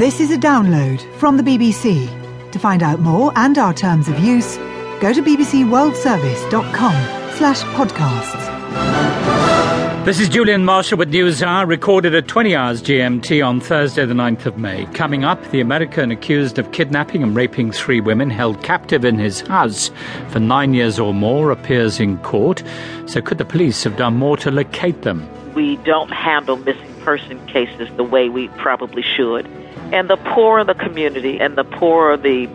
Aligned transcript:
This 0.00 0.18
is 0.18 0.30
a 0.30 0.38
download 0.38 1.02
from 1.16 1.36
the 1.36 1.42
BBC. 1.42 2.08
To 2.52 2.58
find 2.58 2.82
out 2.82 3.00
more 3.00 3.34
and 3.36 3.58
our 3.58 3.74
terms 3.74 4.08
of 4.08 4.18
use, 4.18 4.56
go 4.98 5.12
to 5.12 5.20
bbcworldservice.com 5.20 7.36
slash 7.36 7.60
podcasts. 7.76 8.46
This 10.06 10.18
is 10.18 10.30
Julian 10.30 10.64
Marshall 10.64 10.96
with 10.96 11.10
News 11.10 11.42
Hour, 11.42 11.66
recorded 11.66 12.14
at 12.14 12.28
20 12.28 12.56
hours 12.56 12.82
GMT 12.82 13.46
on 13.46 13.60
Thursday, 13.60 14.06
the 14.06 14.14
9th 14.14 14.46
of 14.46 14.56
May. 14.56 14.86
Coming 14.94 15.22
up, 15.22 15.50
the 15.50 15.60
American 15.60 16.10
accused 16.10 16.58
of 16.58 16.72
kidnapping 16.72 17.22
and 17.22 17.36
raping 17.36 17.70
three 17.70 18.00
women 18.00 18.30
held 18.30 18.64
captive 18.64 19.04
in 19.04 19.18
his 19.18 19.42
house 19.42 19.90
for 20.30 20.40
nine 20.40 20.72
years 20.72 20.98
or 20.98 21.12
more 21.12 21.50
appears 21.50 22.00
in 22.00 22.16
court. 22.22 22.62
So, 23.04 23.20
could 23.20 23.36
the 23.36 23.44
police 23.44 23.84
have 23.84 23.98
done 23.98 24.16
more 24.16 24.38
to 24.38 24.50
locate 24.50 25.02
them? 25.02 25.28
We 25.52 25.76
don't 25.76 26.10
handle 26.10 26.56
missing 26.56 26.94
person 27.02 27.46
cases 27.48 27.90
the 27.98 28.04
way 28.04 28.30
we 28.30 28.48
probably 28.48 29.02
should. 29.02 29.46
And 29.92 30.08
the 30.08 30.16
poor 30.16 30.34
poorer 30.34 30.64
the 30.64 30.74
community 30.74 31.40
and 31.40 31.56
the 31.56 31.64
poor 31.64 31.80
poorer 31.80 32.16
the 32.16 32.46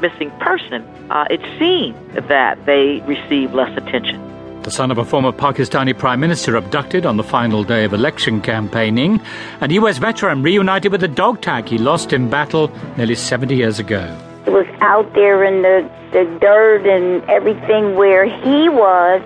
missing 0.00 0.30
person, 0.40 0.82
uh, 1.10 1.24
it's 1.30 1.58
seen 1.58 1.94
that 2.28 2.64
they 2.66 3.00
receive 3.06 3.54
less 3.54 3.74
attention. 3.76 4.20
The 4.62 4.70
son 4.70 4.90
of 4.90 4.98
a 4.98 5.04
former 5.04 5.32
Pakistani 5.32 5.96
prime 5.96 6.20
minister 6.20 6.56
abducted 6.56 7.04
on 7.04 7.16
the 7.16 7.24
final 7.24 7.64
day 7.64 7.84
of 7.84 7.92
election 7.92 8.40
campaigning, 8.40 9.20
and 9.60 9.72
US 9.72 9.98
veteran 9.98 10.42
reunited 10.42 10.92
with 10.92 11.02
a 11.02 11.08
dog 11.08 11.40
tag 11.40 11.66
he 11.66 11.78
lost 11.78 12.12
in 12.12 12.30
battle 12.30 12.70
nearly 12.96 13.14
70 13.14 13.56
years 13.56 13.78
ago. 13.78 14.04
It 14.46 14.50
was 14.50 14.66
out 14.80 15.12
there 15.14 15.42
in 15.42 15.62
the, 15.62 15.88
the 16.12 16.24
dirt 16.40 16.86
and 16.86 17.28
everything 17.28 17.96
where 17.96 18.24
he 18.24 18.68
was 18.68 19.22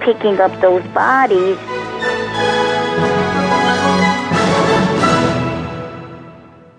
picking 0.00 0.40
up 0.40 0.52
those 0.60 0.84
bodies. 0.92 1.58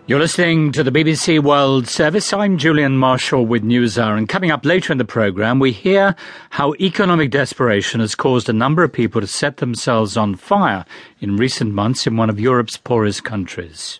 You're 0.07 0.19
listening 0.19 0.71
to 0.73 0.83
the 0.83 0.91
BBC 0.91 1.39
World 1.41 1.87
Service. 1.87 2.31
I'm 2.31 2.59
Julian 2.59 2.95
Marshall 2.95 3.43
with 3.47 3.63
NewsHour, 3.63 4.15
and 4.15 4.29
coming 4.29 4.51
up 4.51 4.63
later 4.63 4.91
in 4.91 4.99
the 4.99 5.05
programme, 5.05 5.57
we 5.57 5.71
hear 5.71 6.15
how 6.51 6.75
economic 6.79 7.31
desperation 7.31 8.01
has 8.01 8.13
caused 8.13 8.47
a 8.47 8.53
number 8.53 8.83
of 8.83 8.93
people 8.93 9.19
to 9.19 9.25
set 9.25 9.57
themselves 9.57 10.15
on 10.15 10.35
fire 10.35 10.85
in 11.21 11.37
recent 11.37 11.73
months 11.73 12.05
in 12.05 12.17
one 12.17 12.29
of 12.29 12.39
Europe's 12.39 12.77
poorest 12.77 13.23
countries. 13.23 13.99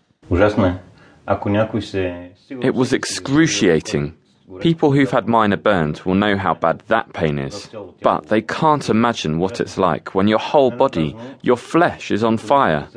It 2.52 2.76
was 2.76 2.94
excruciating. 2.94 4.16
People 4.60 4.92
who've 4.92 5.10
had 5.10 5.28
minor 5.28 5.58
burns 5.58 6.06
will 6.06 6.14
know 6.14 6.38
how 6.38 6.54
bad 6.54 6.84
that 6.88 7.14
pain 7.14 7.40
is, 7.40 7.68
but 8.02 8.28
they 8.28 8.42
can't 8.44 8.88
imagine 8.92 9.40
what 9.40 9.60
it's 9.60 9.80
like 9.80 10.14
when 10.14 10.28
your 10.28 10.38
whole 10.38 10.70
body, 10.70 11.16
your 11.42 11.58
flesh 11.58 12.12
is 12.12 12.24
on 12.24 12.38
fire. 12.38 12.88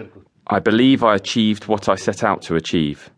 I 0.51 0.59
believe 0.59 1.05
I 1.05 1.15
achieved 1.15 1.67
what 1.67 1.89
I 1.89 1.95
set 1.95 2.25
out 2.25 2.41
to 2.43 2.57
achieve, 2.57 3.11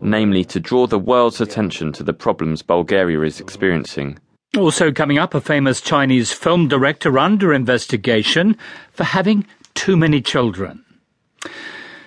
namely 0.00 0.44
to 0.46 0.58
draw 0.60 0.86
the 0.86 0.98
world's 0.98 1.40
attention 1.40 1.92
to 1.92 2.02
the 2.02 2.14
problems 2.14 2.62
Bulgaria 2.62 3.20
is 3.22 3.40
experiencing. 3.40 4.18
Also 4.56 4.92
coming 4.92 5.18
up, 5.18 5.34
a 5.34 5.40
famous 5.40 5.80
Chinese 5.80 6.32
film 6.32 6.68
director 6.68 7.18
under 7.18 7.52
investigation 7.52 8.56
for 8.90 9.04
having 9.04 9.46
too 9.74 9.96
many 9.96 10.20
children. 10.20 10.84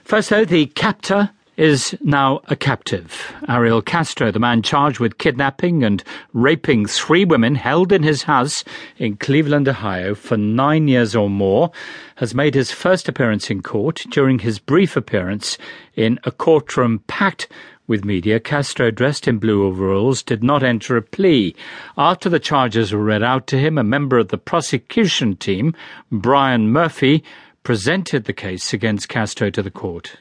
First, 0.03 0.29
though, 0.29 0.45
the 0.45 0.67
captor 0.67 1.31
is 1.57 1.95
now 2.01 2.41
a 2.47 2.55
captive. 2.55 3.33
Ariel 3.47 3.81
Castro, 3.81 4.31
the 4.31 4.39
man 4.39 4.61
charged 4.61 4.99
with 4.99 5.17
kidnapping 5.17 5.83
and 5.83 6.03
raping 6.33 6.85
three 6.85 7.25
women 7.25 7.55
held 7.55 7.91
in 7.91 8.03
his 8.03 8.23
house 8.23 8.63
in 8.97 9.15
Cleveland, 9.17 9.67
Ohio 9.67 10.15
for 10.15 10.37
nine 10.37 10.87
years 10.87 11.15
or 11.15 11.29
more, 11.29 11.71
has 12.15 12.35
made 12.35 12.55
his 12.55 12.71
first 12.71 13.07
appearance 13.07 13.49
in 13.49 13.61
court. 13.61 14.05
During 14.09 14.39
his 14.39 14.59
brief 14.59 14.95
appearance 14.95 15.57
in 15.95 16.19
a 16.23 16.31
courtroom 16.31 16.99
packed 17.07 17.47
with 17.87 18.03
media, 18.03 18.39
Castro, 18.39 18.89
dressed 18.91 19.27
in 19.27 19.37
blue 19.37 19.65
overalls, 19.65 20.23
did 20.23 20.43
not 20.43 20.63
enter 20.63 20.97
a 20.97 21.01
plea. 21.01 21.55
After 21.97 22.29
the 22.29 22.39
charges 22.39 22.91
were 22.91 23.03
read 23.03 23.23
out 23.23 23.47
to 23.47 23.59
him, 23.59 23.77
a 23.77 23.83
member 23.83 24.17
of 24.17 24.29
the 24.29 24.37
prosecution 24.37 25.35
team, 25.35 25.75
Brian 26.11 26.69
Murphy, 26.71 27.23
presented 27.63 28.25
the 28.25 28.33
case 28.33 28.73
against 28.73 29.09
Castro 29.09 29.49
to 29.51 29.61
the 29.61 29.71
court. 29.71 30.17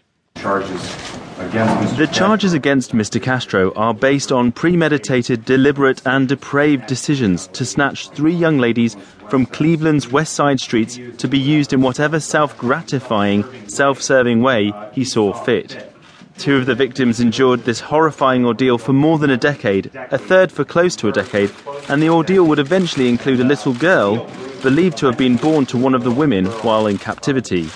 The 1.37 2.09
charges 2.12 2.53
against 2.53 2.93
Mr. 2.93 3.21
Castro 3.21 3.72
are 3.75 3.93
based 3.93 4.31
on 4.31 4.53
premeditated, 4.53 5.45
deliberate, 5.45 6.00
and 6.06 6.28
depraved 6.28 6.87
decisions 6.87 7.49
to 7.49 7.65
snatch 7.65 8.09
three 8.11 8.34
young 8.34 8.59
ladies 8.59 8.97
from 9.28 9.47
Cleveland's 9.47 10.09
West 10.09 10.34
Side 10.34 10.61
streets 10.61 10.99
to 11.19 11.27
be 11.27 11.39
used 11.39 11.73
in 11.73 11.81
whatever 11.81 12.21
self 12.21 12.56
gratifying, 12.56 13.44
self 13.69 14.00
serving 14.00 14.43
way 14.43 14.73
he 14.93 15.05
saw 15.05 15.33
fit. 15.33 15.93
Two 16.39 16.56
of 16.56 16.67
the 16.67 16.75
victims 16.75 17.21
endured 17.21 17.65
this 17.65 17.81
horrifying 17.81 18.44
ordeal 18.44 18.78
for 18.78 18.93
more 18.93 19.19
than 19.19 19.31
a 19.31 19.37
decade, 19.37 19.91
a 19.94 20.19
third 20.19 20.53
for 20.53 20.65
close 20.65 20.94
to 20.97 21.09
a 21.09 21.12
decade, 21.12 21.53
and 21.89 22.00
the 22.00 22.11
ordeal 22.11 22.44
would 22.44 22.59
eventually 22.61 23.09
include 23.09 23.41
a 23.41 23.44
little 23.44 23.75
girl 23.75 24.28
believed 24.62 24.97
to 24.99 25.06
have 25.06 25.19
been 25.19 25.37
born 25.37 25.67
to 25.67 25.77
one 25.77 25.94
of 25.94 26.05
the 26.05 26.11
women 26.11 26.47
while 26.62 26.87
in 26.87 26.97
captivity. 26.97 27.69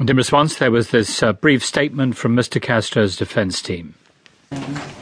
And 0.00 0.08
in 0.08 0.16
response, 0.16 0.56
there 0.56 0.70
was 0.70 0.92
this 0.92 1.22
uh, 1.22 1.34
brief 1.34 1.62
statement 1.62 2.16
from 2.16 2.34
Mr. 2.34 2.60
Castro's 2.60 3.16
defense 3.16 3.60
team. 3.60 3.94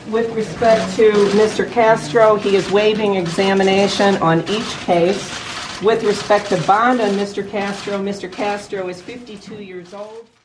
With 0.09 0.29
respect 0.35 0.97
to 0.97 1.13
Mr. 1.37 1.71
Castro, 1.71 2.35
he 2.35 2.57
is 2.57 2.69
waiving 2.73 3.15
examination 3.15 4.17
on 4.17 4.41
each 4.49 4.69
case. 4.81 5.23
With 5.83 6.03
respect 6.03 6.49
to 6.49 6.61
bond 6.63 7.01
on 7.01 7.11
Mr. 7.11 7.49
Castro, 7.49 7.99
Mr. 7.99 8.31
Castro 8.31 8.89
is 8.89 9.01
52 9.01 9.63
years 9.63 9.95
old. 9.95 10.29